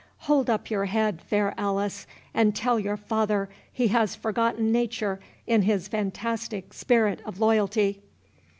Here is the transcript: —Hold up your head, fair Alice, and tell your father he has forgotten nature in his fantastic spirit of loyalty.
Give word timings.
—Hold 0.21 0.49
up 0.49 0.71
your 0.71 0.85
head, 0.85 1.21
fair 1.21 1.53
Alice, 1.59 2.07
and 2.33 2.55
tell 2.55 2.79
your 2.79 2.97
father 2.97 3.49
he 3.71 3.89
has 3.89 4.15
forgotten 4.15 4.71
nature 4.71 5.19
in 5.45 5.61
his 5.61 5.87
fantastic 5.87 6.73
spirit 6.73 7.21
of 7.23 7.39
loyalty. 7.39 8.01